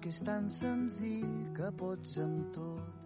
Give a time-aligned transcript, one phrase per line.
[0.00, 3.00] Que és tan senzill que pots amb tot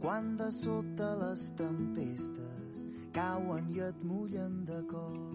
[0.00, 5.34] quan de sobte les tempestes cauen i et mullen de cop.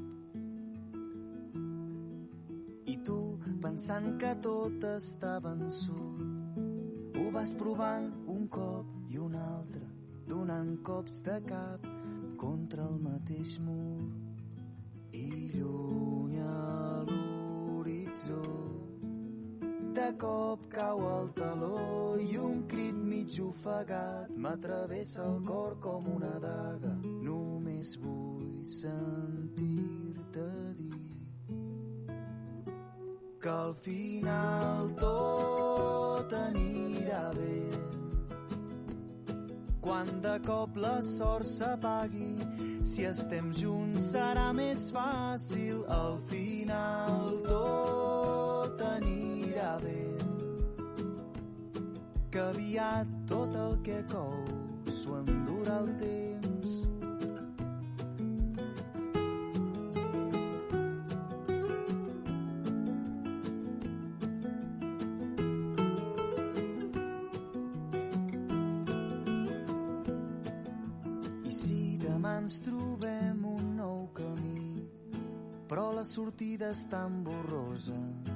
[2.94, 3.18] I tu,
[3.66, 6.24] pensant que tot està vençut,
[7.20, 9.84] ho vas provant un cop i un altre,
[10.32, 11.90] donant cops de cap
[12.40, 14.08] contra el mateix mur.
[15.12, 15.28] I
[15.60, 15.95] lluny
[19.96, 26.34] de cop cau el taló i un crit mig ofegat m'atravessa el cor com una
[26.44, 26.92] daga.
[27.28, 30.96] Només vull sentir-te dir
[33.46, 37.60] que al final tot anirà bé.
[39.86, 42.34] Quan de cop la sort s'apagui,
[42.82, 45.86] si estem junts serà més fàcil.
[46.02, 48.82] Al final tot
[49.56, 50.18] anirà bé.
[52.32, 54.34] Que aviat tot el que cou
[54.92, 56.74] s'ho endurà el temps.
[71.46, 74.88] I si demà ens trobem un nou camí,
[75.70, 78.35] però la sortida és tan borrosa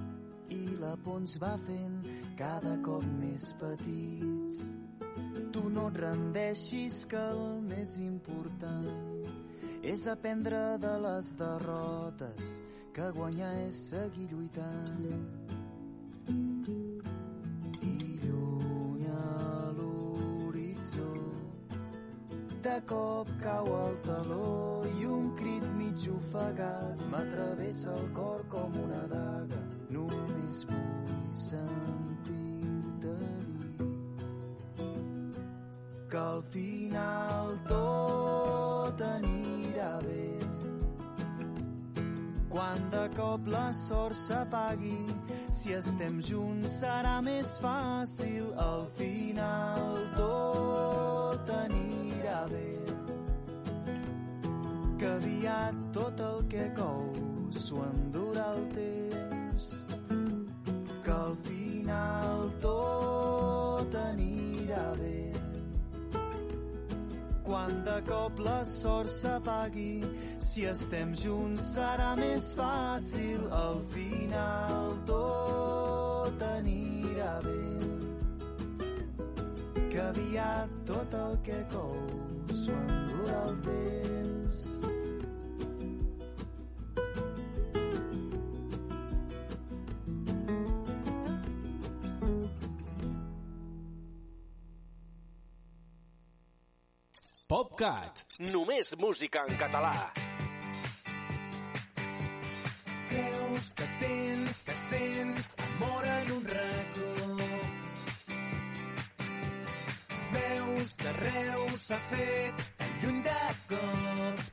[1.16, 1.98] ens va fent
[2.38, 4.62] cada cop més petits.
[5.54, 8.90] Tu no et rendeixis que el més important
[9.84, 12.58] és aprendre de les derrotes
[12.94, 15.48] que guanyar és seguir lluitant.
[22.70, 29.06] De cop cau el taló i un crit mig ofegat m'atravessa el cor com una
[29.12, 29.69] daga.
[31.50, 33.14] Sentir-te
[36.12, 40.28] que al final tot anirà bé.
[42.52, 45.00] Quan de cop la sort s'apagui,
[45.58, 48.52] si estem junts serà més fàcil.
[48.68, 52.70] Al final tot anirà bé.
[55.02, 57.10] Que aviat tot el que cou
[57.58, 59.29] s'ho endurà el temps.
[61.90, 65.32] Final tot anirà bé.
[67.48, 70.04] Quan de cop la sort s'apagui,
[70.52, 73.42] si estem junts serà més fàcil.
[73.62, 77.58] Al final tot anirà bé.
[79.90, 81.98] Que aviat tot el que cou
[82.54, 84.89] s'ho endurà el temps.
[97.50, 98.20] PopCat.
[98.54, 99.94] Només música en català.
[103.10, 107.40] Creus que tens, que sents amor en un racó.
[110.36, 113.42] Veus que Reus s'ha fet tan lluny de
[113.74, 114.46] cop.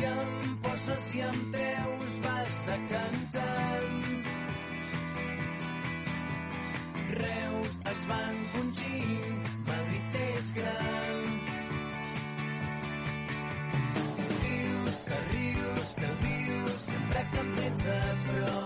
[0.00, 1.91] I em poses i em treus,
[18.26, 18.61] tens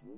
[0.00, 0.08] La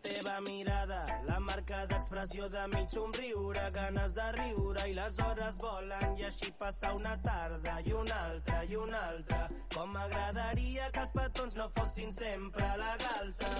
[0.00, 6.16] teva mirada, la marca d'expressió de mig somriure, ganes de riure i les hores volen
[6.16, 9.42] i així passa una tarda i una altra i una altra.
[9.76, 13.52] Com m'agradaria que els petons no fossin sempre a la galta.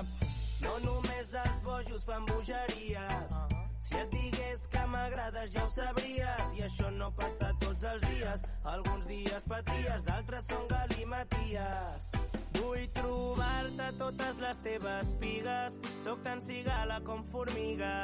[0.65, 3.58] No només els bojos fan bogeries.
[3.89, 8.43] Si et digués que m'agrades ja ho sabries i això no passa tots els dies.
[8.69, 12.11] Alguns dies paties, d'altres són galimaties.
[12.59, 17.95] Vull trobar-te totes les teves pigues, sóc tan cigala com formiga.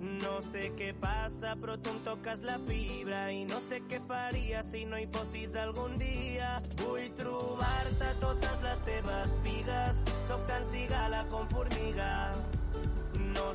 [0.00, 4.60] No sé què passa, però tu em toques la fibra i no sé què faria
[4.70, 6.56] si no hi fossis algun dia.
[6.82, 12.35] Vull trobar-te totes les teves pigues, sóc tan cigala com formiga.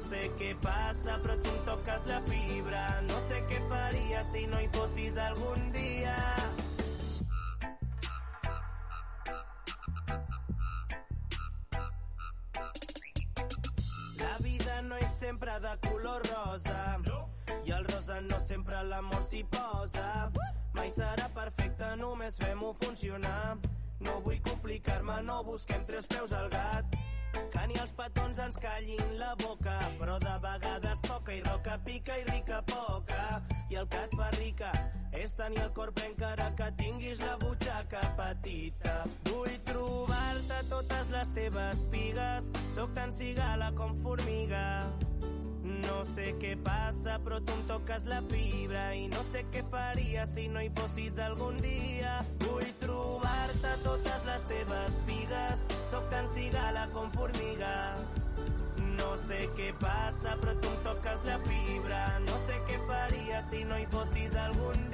[0.10, 2.84] Sé què passa, però tu em toques la fibra.
[3.08, 4.70] No sé què faria si no hi
[5.28, 6.18] algun dia.
[14.20, 16.82] La vida no és sempre de color rosa
[17.66, 20.08] i el rosa no sempre l'amor s'hi posa.
[20.78, 23.58] Mai serà perfecte, només fem-ho funcionar.
[24.02, 27.01] No vull complicar-me, no busquem tres peus al gat.
[28.02, 33.26] Petons ens callin la boca, però de vegades poca i roca pica i rica poca.
[33.70, 34.72] I el que et fa rica
[35.20, 38.96] és tenir el cor ple encara que tinguis la butxaca petita.
[39.30, 44.66] Vull trobar-te totes les teves pigues, sóc tan cigala com formiga.
[45.82, 50.26] No sé què passa, però tu em toques la fibra i no sé què faria
[50.34, 52.20] si no hi fossis algun dia.
[52.46, 57.76] Vull trobar-te totes les teves pigues, sóc tan cigala formiga.
[58.98, 62.02] No sé què passa, però tu em toques la fibra.
[62.28, 64.91] No sé què faria si no hi fossis algun dia.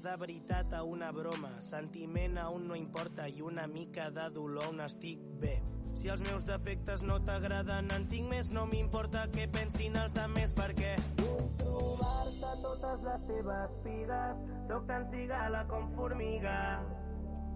[0.00, 4.68] De veritat a una broma, sentiment a un no importa i una mica de dolor
[4.70, 5.56] on estic bé.
[5.98, 10.54] Si els meus defectes no t'agraden, en tinc més, no m'importa què pensin els demés,
[10.54, 16.56] perquè vull trobar-te totes les teves pigues, sóc tan cigala com formiga.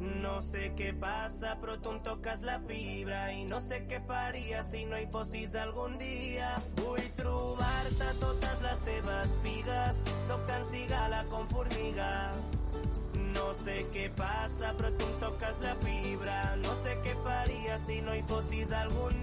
[0.02, 4.62] No sé què passa, però tu em toques la fibra i no sé què faria
[4.70, 6.48] si no hi fossis algun dia.
[6.80, 12.10] Vull trobar-te totes les teves pigues, sóc tan cigala com formiga.
[13.32, 16.40] No sé què passa, però tu em toques la fibra.
[16.66, 19.22] No sé què faria si no hi fossis algun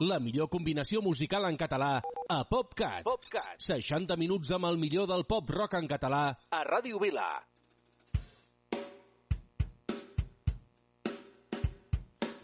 [0.00, 3.02] La millor combinació musical en català a PopCat.
[3.04, 3.58] PopCat.
[3.60, 6.22] 60 minuts amb el millor del pop rock en català
[6.56, 7.26] a Ràdio Vila.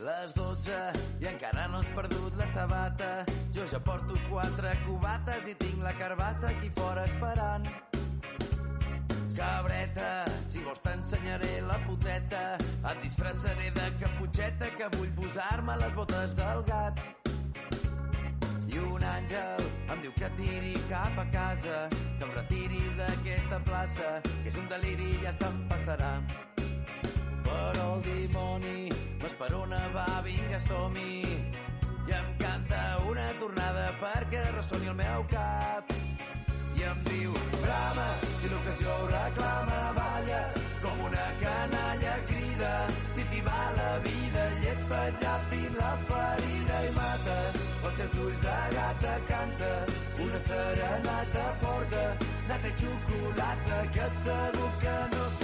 [0.05, 0.81] Les 12
[1.25, 3.11] i encara no has perdut la sabata.
[3.57, 7.71] Jo ja porto quatre cubates i tinc la carbassa aquí fora esperant.
[9.37, 10.11] Cabreta,
[10.53, 12.45] si vols t'ensenyaré la puteta.
[12.61, 17.26] Et disfressaré de caputxeta que vull posar-me les botes del gat.
[18.77, 24.51] Un àngel em diu que tiri cap a casa, que em retiri d'aquesta plaça, que
[24.51, 26.11] és un deliri i ja se'm passarà.
[27.47, 28.91] Però el dimoni
[29.23, 31.23] m'esperona, va, vinga, som-hi.
[32.07, 35.95] I em canta una tornada perquè ressoni el meu cap.
[36.77, 38.07] I em diu, brama,
[38.41, 40.43] si l'ocasió reclama, balla,
[40.83, 42.75] com una canalla crida,
[43.15, 47.39] si t'hi va la vida, llepa ràpid la farina i mata,
[48.07, 49.71] els ulls de gata canta,
[50.25, 52.05] una serenata porta,
[52.49, 55.36] nata i xocolata, que segur que no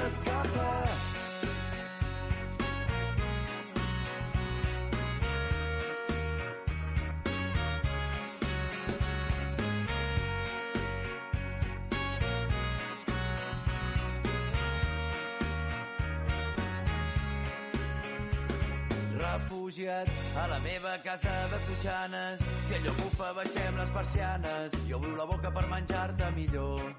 [19.72, 22.40] refugiat a la meva casa de Totxanes.
[22.66, 24.72] Si allò bufa, baixem les persianes.
[24.88, 26.94] Jo obro la boca per menjar-te millor.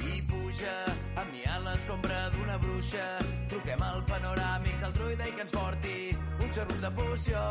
[0.00, 0.76] I puja
[1.16, 3.18] amb mi l'escombra d'una bruixa.
[3.48, 7.44] Truquem al panoràmics al druida i que ens porti un xarrut de poció.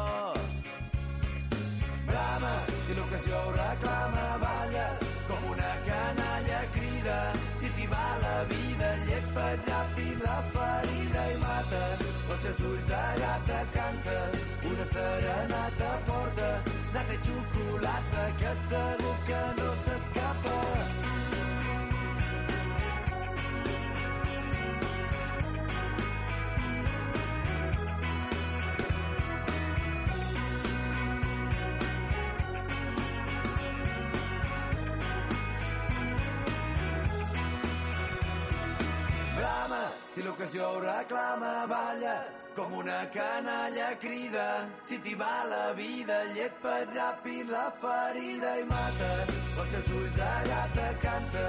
[2.10, 2.54] Brama,
[2.88, 4.88] si l'ocasió ho reclama, balla,
[5.28, 7.18] com una canalla crida.
[7.60, 11.38] Si t'hi va la vida, llepa ràpid la farina i
[12.40, 12.50] mata.
[12.50, 14.16] Els ulls de gata canta,
[14.70, 21.39] una serenata porta, nata i xocolata, que segur que no s'escapa.
[40.30, 42.18] L'ocasió reclama, balla,
[42.56, 44.46] com una canalla crida.
[44.88, 49.10] Si t'hi va la vida, llepa ràpid la ferida i mata.
[49.64, 51.46] Els seus ulls de gata canta,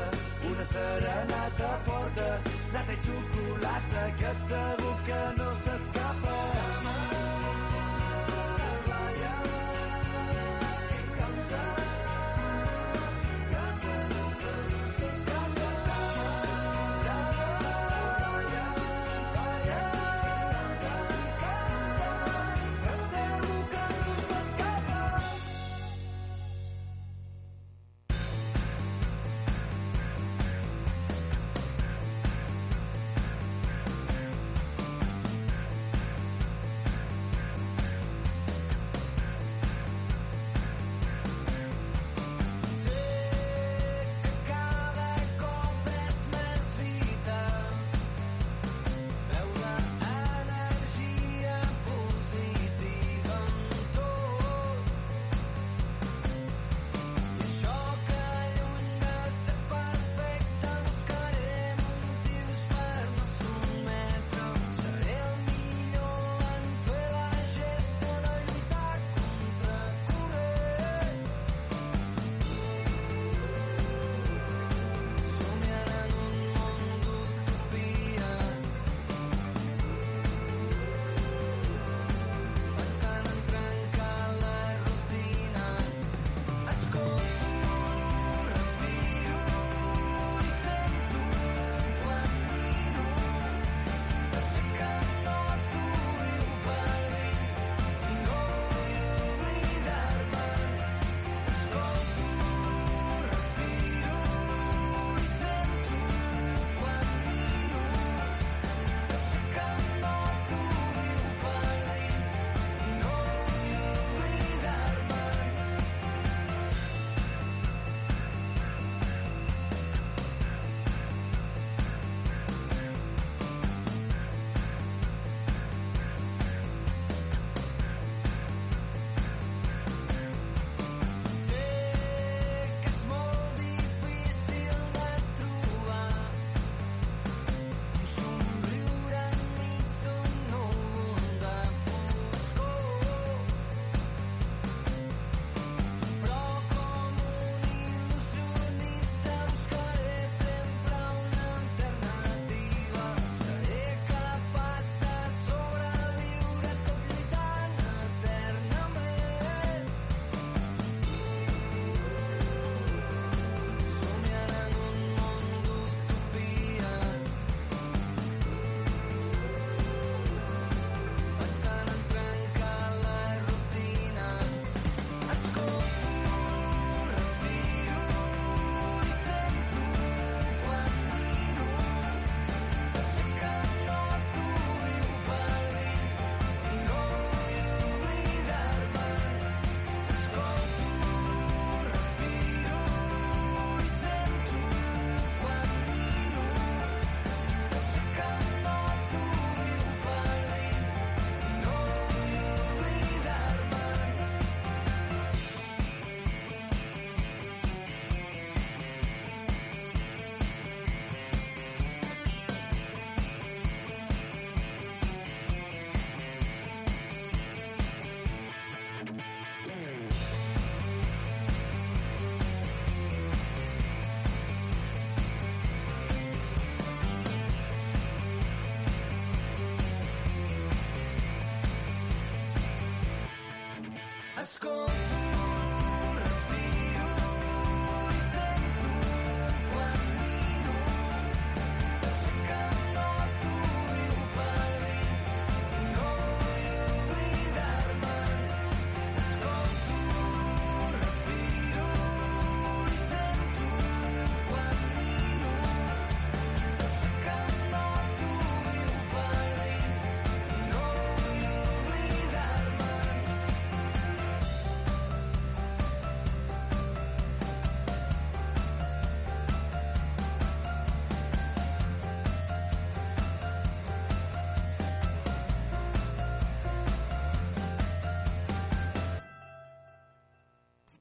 [0.52, 2.28] una serenata porta,
[2.72, 5.89] nata i xocolata, que segur que no s'escapa.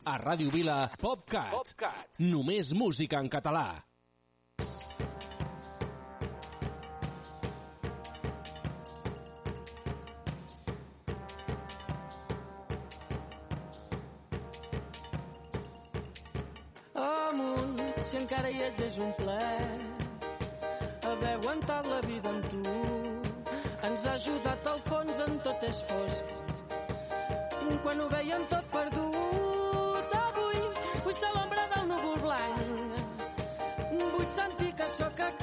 [0.10, 1.52] A Ràdio Vila, PopCat.
[1.54, 2.15] PopCat.
[2.17, 3.67] Només música en català.
[17.00, 17.78] amunt,
[18.10, 19.38] si encara hi ets és un ple.
[21.10, 22.63] Haver aguantat la vida amb tu
[23.89, 26.34] ens ha ajudat al fons en tot és fosc.
[27.84, 29.38] Quan ho veiem tot perdut
[34.89, 35.38] choca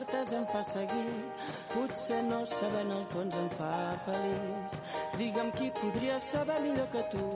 [0.00, 1.32] certesa em fa seguir.
[1.72, 3.72] Potser no saber en el fons em fa
[4.06, 4.78] feliç.
[5.18, 7.26] Digue'm qui podria saber millor que tu.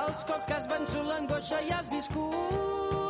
[0.00, 3.09] Els cops que has vençut l'angoixa i has viscut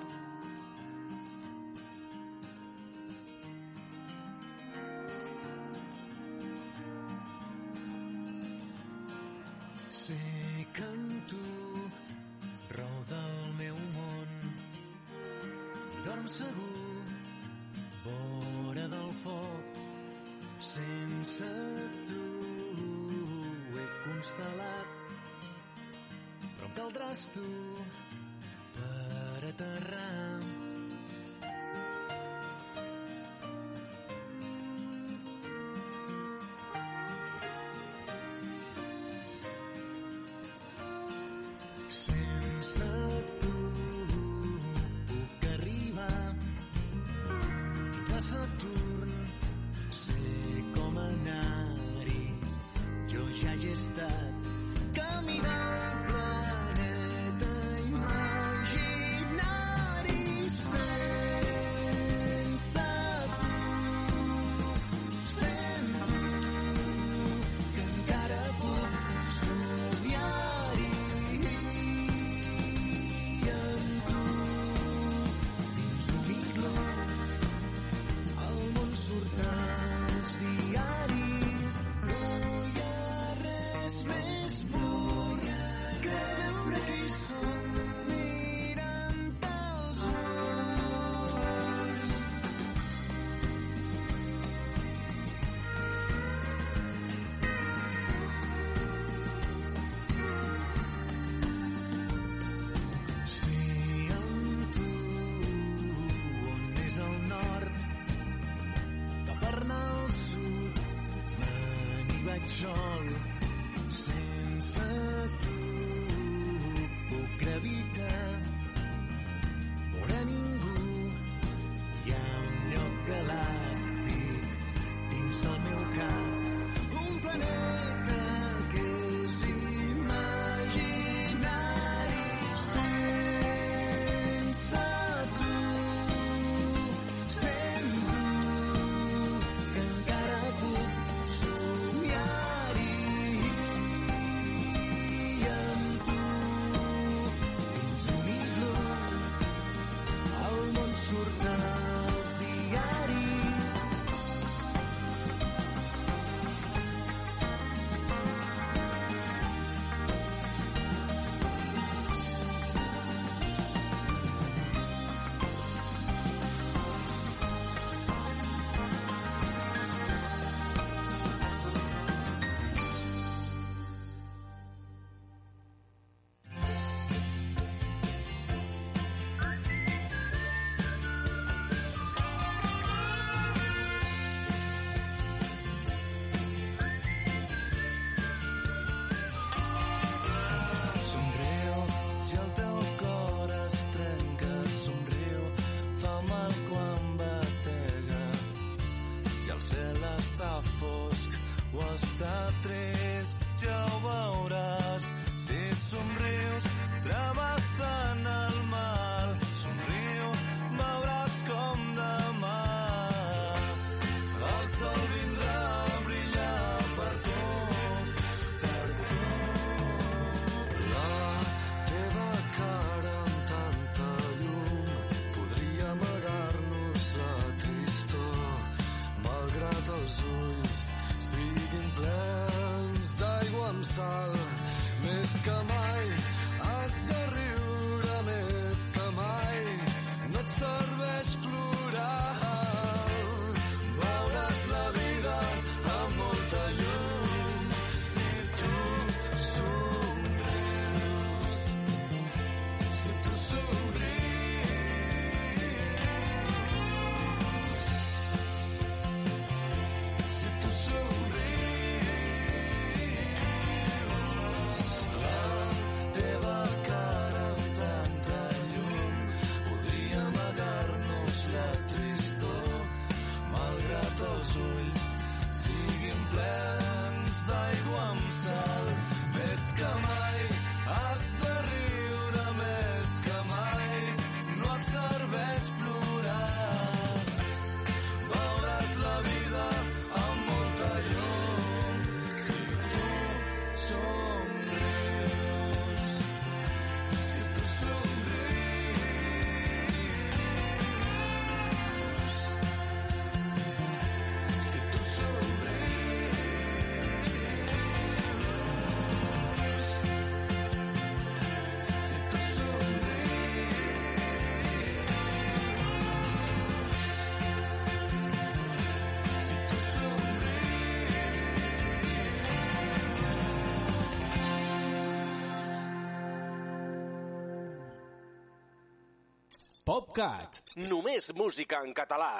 [330.01, 330.61] PopCat.
[330.89, 332.31] Només música en català.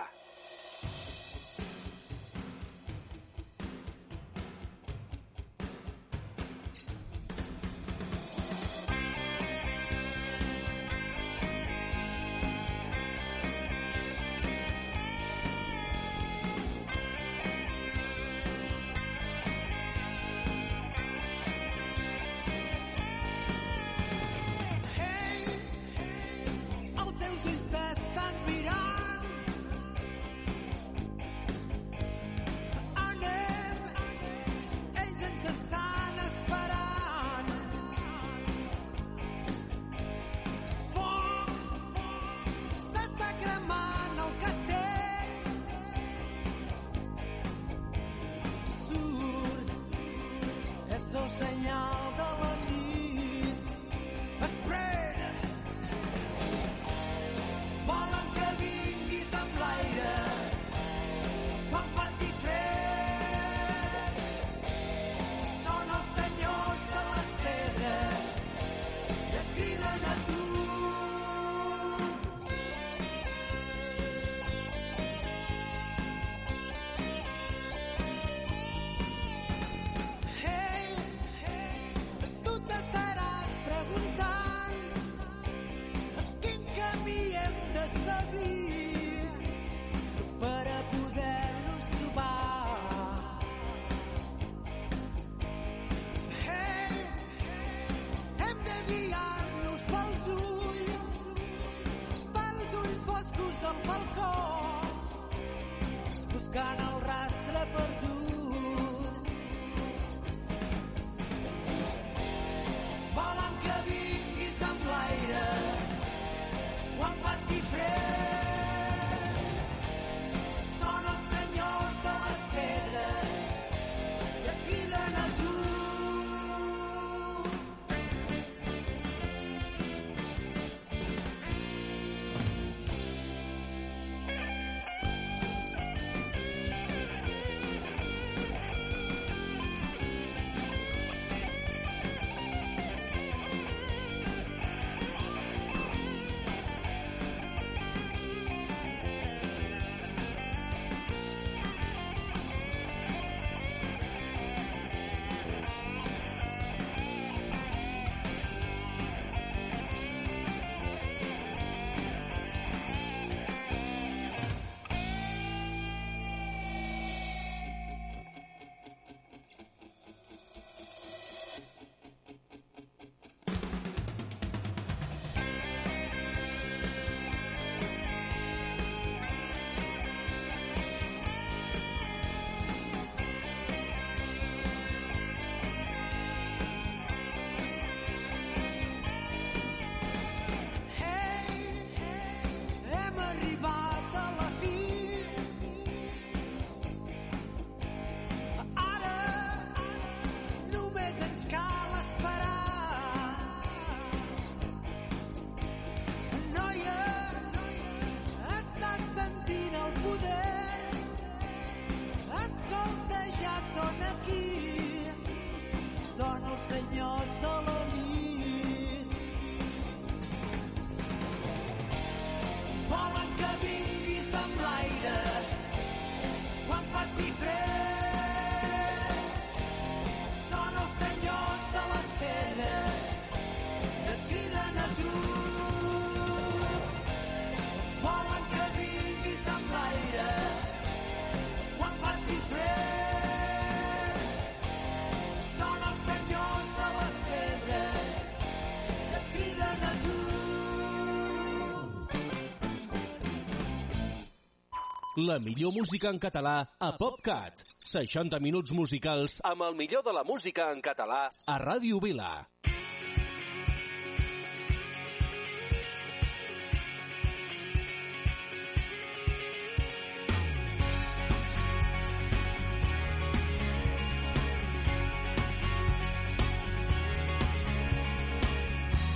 [255.22, 257.60] La millor música en català a PopCat.
[257.86, 262.32] 60 minuts musicals amb el millor de la música en català a Ràdio Vila.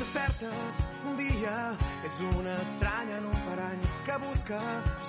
[0.03, 1.57] Despertes un dia,
[2.05, 3.34] ets una estranya, no
[4.05, 4.59] que busca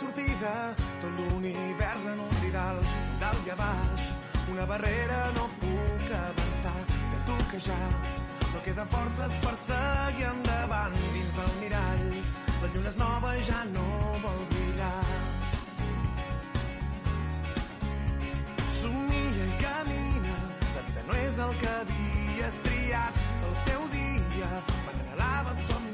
[0.00, 2.78] sortida, tot l'univers en un didal,
[3.20, 4.04] dalt i a baix,
[4.52, 6.76] una barrera no puc avançar,
[7.10, 7.78] sento que ja
[8.52, 12.06] no queda forces per seguir endavant dins del mirall,
[12.62, 13.86] la lluna és nova i ja no
[14.24, 15.04] vol brillar.
[18.78, 20.38] Somia i camina,
[20.72, 23.20] tant no és el que havies triat,
[23.50, 24.54] el seu dia,
[24.86, 25.04] quan
[25.68, 25.85] som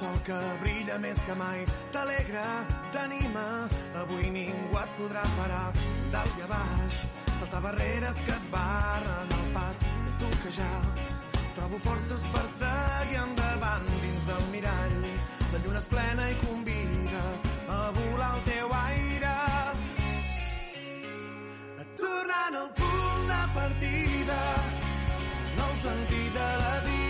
[0.00, 2.44] sol que brilla més que mai, t'alegra,
[2.94, 3.46] t'anima,
[4.00, 5.66] avui ningú et podrà parar,
[6.14, 6.96] dalt i a baix,
[7.40, 10.70] saltar barreres que et barren el pas, sento que ja
[11.56, 14.96] trobo forces per seguir endavant dins del mirall,
[15.52, 17.26] la lluna és plena i convida
[17.76, 19.36] a volar el teu aire.
[22.00, 24.40] Tornant al punt de partida,
[25.60, 27.09] nou sentit de la vida,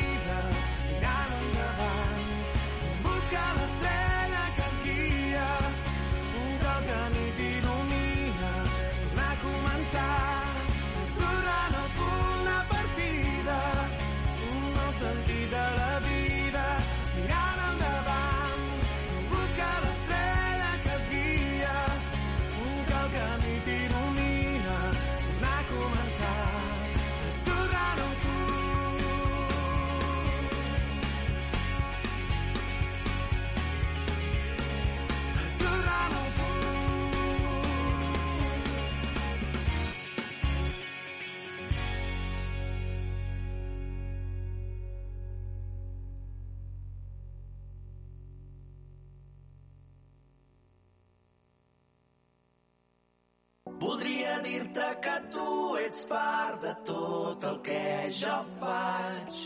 [53.81, 59.39] Voldria dir-te que tu ets part de tot el que jo faig.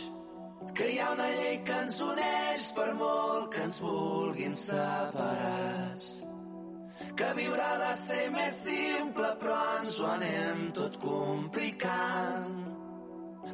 [0.75, 6.09] Que hi ha una llei que ens uneix per molt que ens vulguin separats.
[7.15, 12.61] Que viure de ser més simple però ens ho anem tot complicant.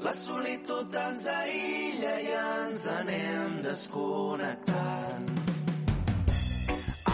[0.01, 5.33] La solitud ens aïlla i ens anem desconnectant.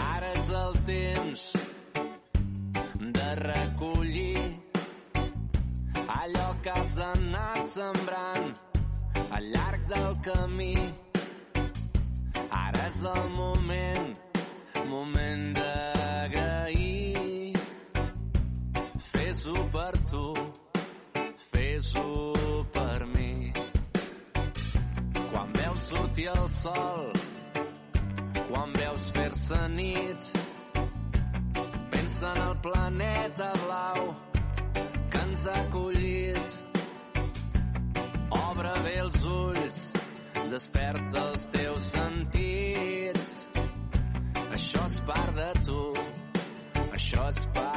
[0.08, 1.50] Ara és el temps
[6.62, 8.54] que has anat sembrant
[9.30, 10.74] al llarg del camí.
[12.50, 14.08] Ara és el moment,
[14.90, 17.54] moment d'agrair.
[19.12, 20.24] Fes-ho per tu,
[21.52, 22.06] fes-ho
[22.76, 23.52] per mi.
[25.32, 27.12] Quan veus sortir el sol,
[28.48, 30.32] quan veus fer-se nit,
[31.92, 34.27] pensa en el planeta blau
[35.38, 36.54] ens ha acollit.
[38.30, 39.78] Obre bé els ulls,
[40.50, 43.30] desperta els teus sentits.
[44.58, 45.80] Això és part de tu,
[46.90, 47.67] això és part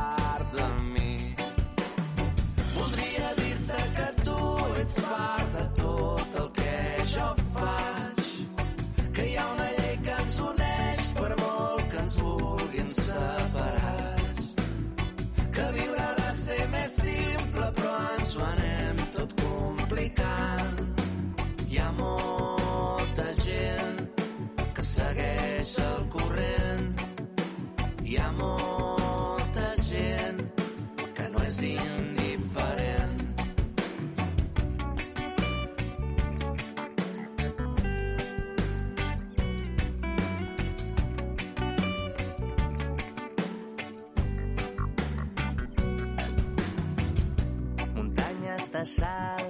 [48.81, 49.49] de sal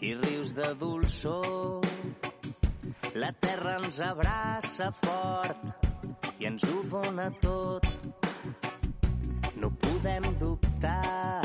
[0.00, 1.82] i rius de dolçor.
[3.22, 5.90] La terra ens abraça fort
[6.38, 7.90] i ens ho dona tot.
[9.58, 11.42] No podem dubtar,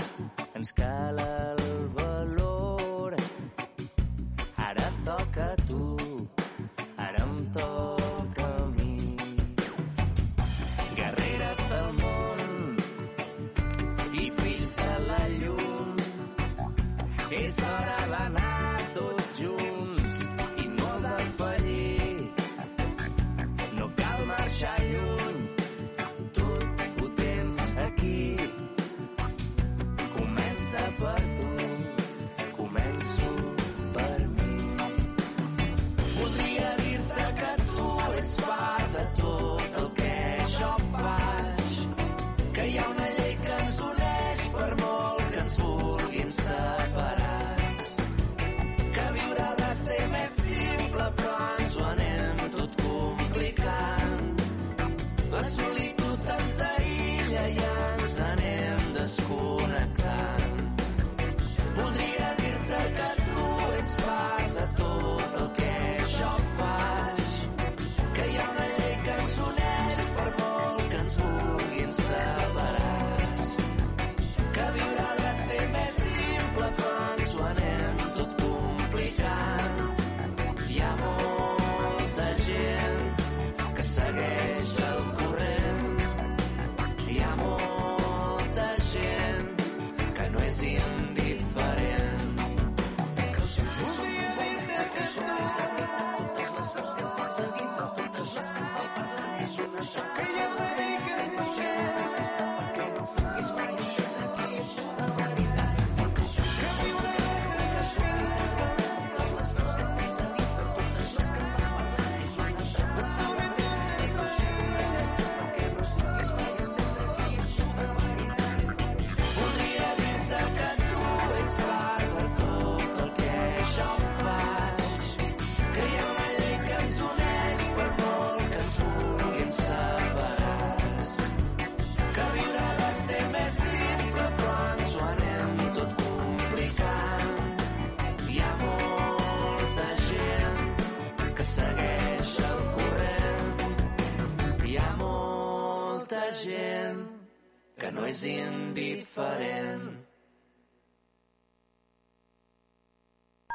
[0.54, 1.68] ens cal el
[1.98, 2.11] valor.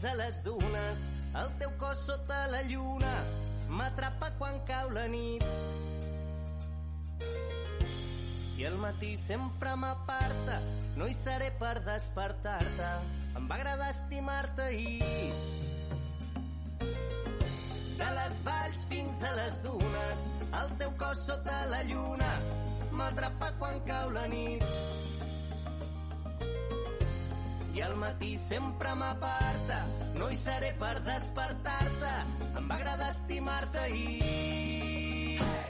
[0.00, 1.00] dins a les dunes,
[1.36, 3.12] el teu cos sota la lluna
[3.68, 5.44] m'atrapa quan cau la nit.
[8.56, 10.56] I el matí sempre m'aparta,
[10.96, 12.88] no hi seré per despertar-te,
[13.36, 15.34] em va agradar estimar-te ahir.
[18.00, 20.26] De les valls fins a les dunes,
[20.62, 22.34] el teu cos sota la lluna
[22.96, 25.09] m'atrapa quan cau la nit
[27.74, 29.80] i al matí sempre m'aparta.
[30.18, 32.14] No hi seré per despertar-te,
[32.52, 34.06] em va agradar estimar-te i...
[35.40, 35.69] Hey!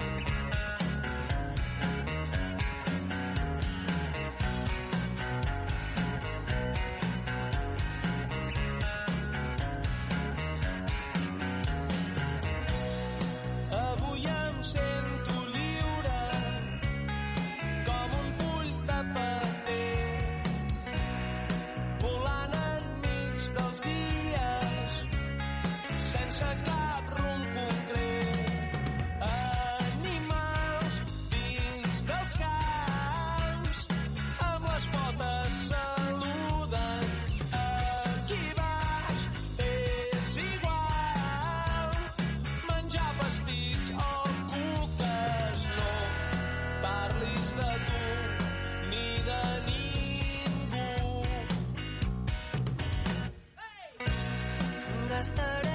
[55.21, 55.70] estaré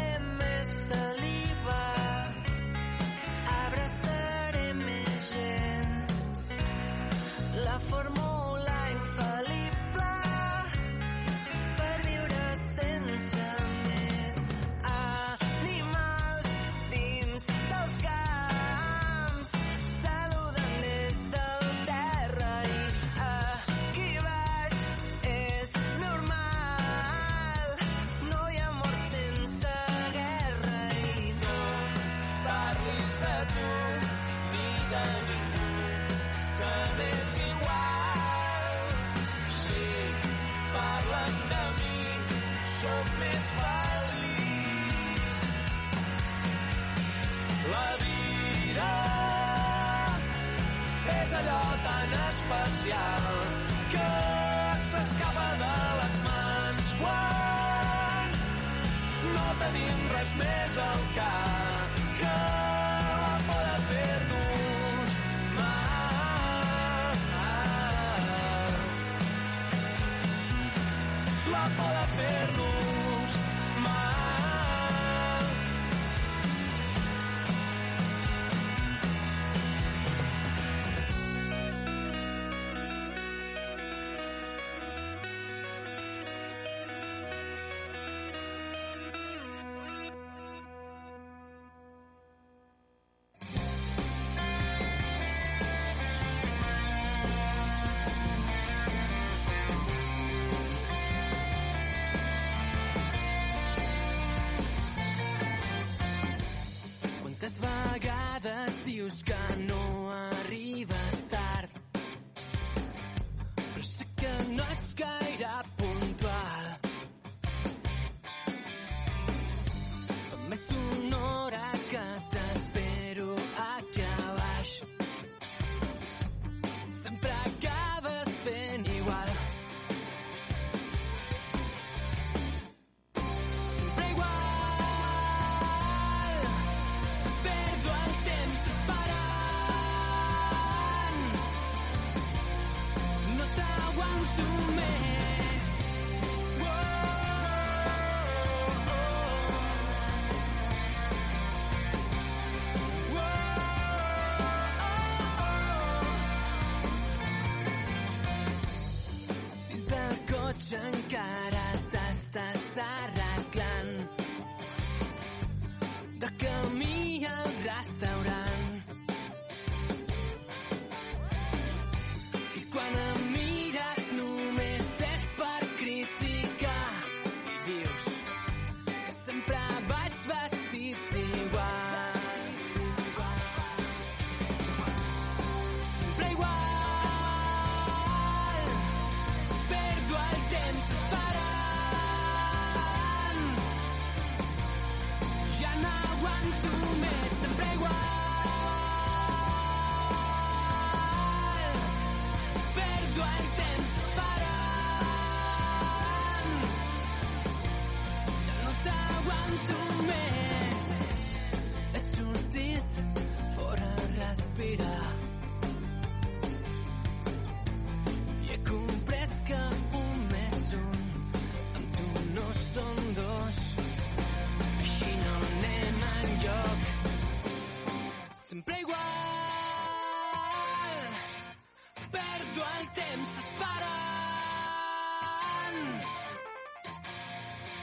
[160.57, 162.96] cotxe encara t'estàs arreglant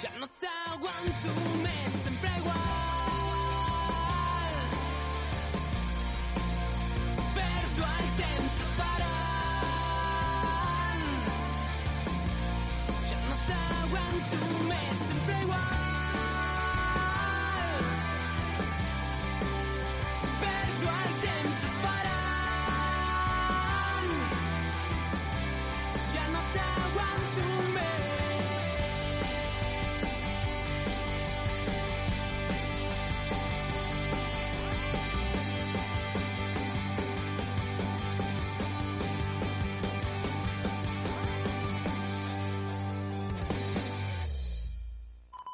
[0.03, 1.33] Ja no t'aguanto
[1.63, 1.95] més.
[2.03, 2.62] Sempre igual.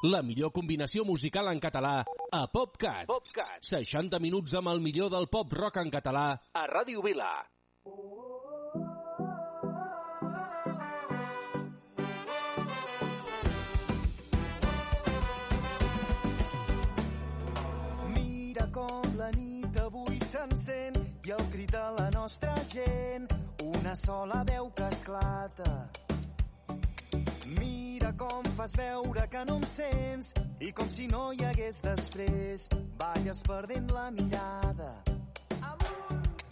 [0.09, 1.91] La millor combinació musical en català
[2.33, 3.03] a PopCat.
[3.09, 3.59] PopCat.
[3.67, 7.27] 60 minuts amb el millor del pop rock en català a Ràdio Vila.
[18.17, 23.29] Mira com la nit avui s'encén i el crit de la nostra gent,
[23.77, 25.98] una sola veu que esclata.
[28.09, 30.31] Mira com fas veure que no em sents
[30.65, 32.63] i com si no hi hagués després,
[32.97, 34.87] balles perdent la mirada.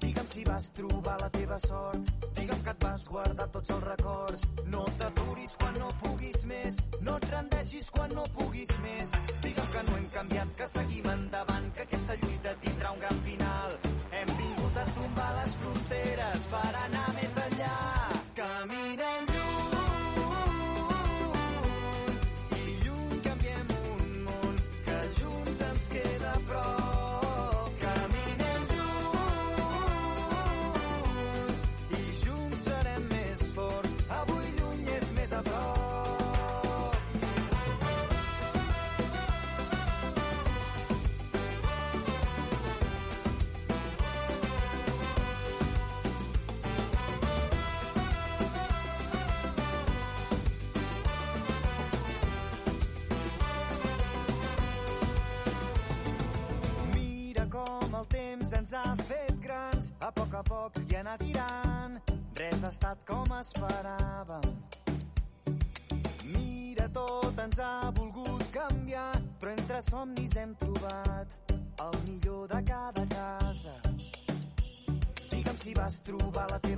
[0.03, 4.45] Digue'm si vas trobar la teva sort, digue'm que et vas guardar tots els records.
[4.69, 9.17] No t'aturis quan no puguis més, no et rendeixis quan no puguis més.
[9.47, 12.36] Digue'm que no hem canviat, que seguim endavant, que aquesta lluita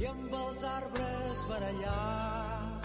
[0.00, 2.80] I amb els arbres barallar.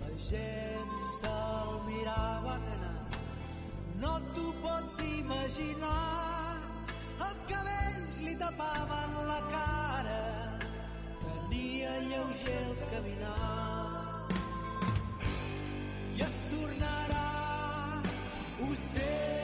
[0.00, 2.94] La gent se'l mirava anar,
[4.02, 5.96] no t'ho pots imaginar.
[7.28, 10.22] Els cabells li tapaven la cara,
[11.24, 13.36] tenia lleuger el caminar
[16.18, 17.26] i es tornarà
[18.70, 19.37] ocell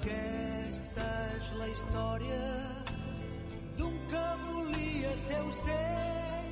[0.00, 2.44] Aquesta és la història
[3.76, 6.46] d'un que volia ser ocell,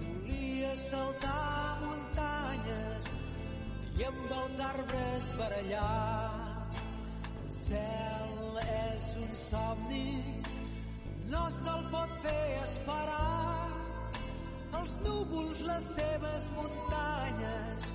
[0.00, 3.06] volia saltar muntanyes
[3.96, 6.82] i amb els arbres barallar.
[7.44, 10.04] El cel és un somni,
[11.32, 13.70] no se'l pot fer esperar.
[14.82, 17.88] Els núvols, les seves muntanyes,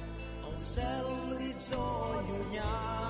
[0.49, 1.85] el cel, l'horitzó
[2.31, 3.08] llunyà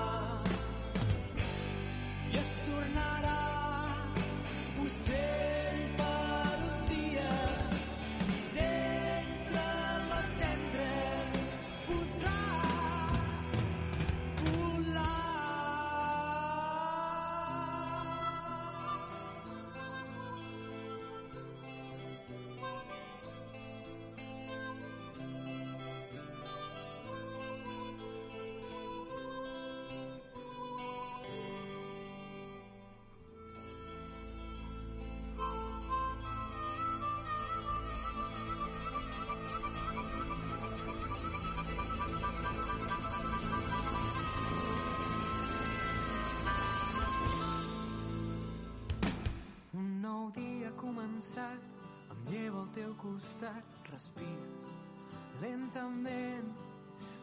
[53.20, 54.68] costat respires
[55.40, 56.48] lentament.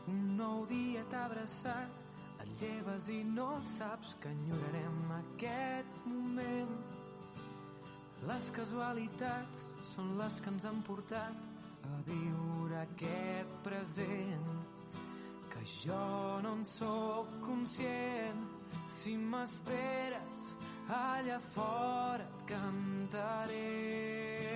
[0.07, 6.77] Un nou dia t'ha abraçat et lleves i no saps que enyorarem aquest moment.
[8.29, 14.49] Les casualitats són les que ens han portat a viure aquest present.
[15.53, 16.03] Que jo
[16.45, 18.43] no en sóc conscient.
[18.99, 20.43] Si m'esperes
[20.87, 24.46] allà fora et cantaré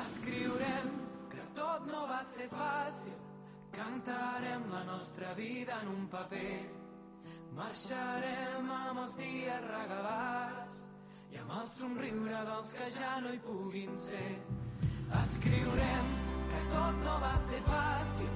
[0.00, 0.88] escriurem
[1.30, 3.14] que tot no va ser fàcil.
[3.74, 6.56] Cantarem la nostra vida en un paper.
[7.54, 10.76] Marxarem amb els dies regalats
[11.34, 14.30] i amb el somriure dels que ja no hi puguin ser.
[15.20, 16.10] Escriurem
[16.52, 18.32] que tot no va ser fàcil.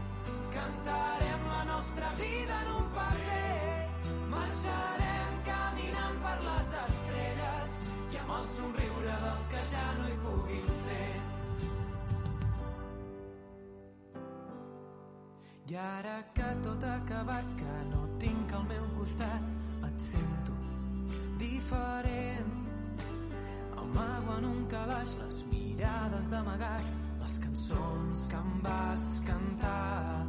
[0.54, 4.20] Cantarem la nostra vida en un paper.
[4.34, 7.80] Marxarem caminant per les estrelles
[8.12, 11.27] i amb el somriure dels que ja no hi puguin ser
[15.68, 19.48] I ara que tot ha acabat, que no tinc al meu costat,
[19.88, 20.54] et sento
[21.42, 22.48] diferent.
[23.82, 26.86] Amago en un calaix les mirades d'amagat,
[27.20, 30.24] les cançons que em vas cantar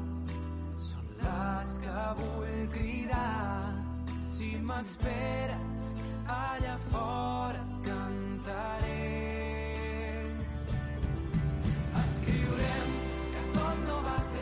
[0.90, 3.72] són les que vull cridar.
[4.34, 6.04] Si m'esperes
[6.36, 9.08] allà fora cantaré.
[12.04, 12.94] Escriurem
[13.38, 14.39] que tot no va ser